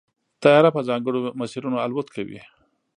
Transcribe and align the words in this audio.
طیاره 0.41 0.69
په 0.75 0.81
ځانګړو 0.87 1.19
مسیرونو 1.39 1.77
الوت 1.85 2.07
کوي. 2.15 2.39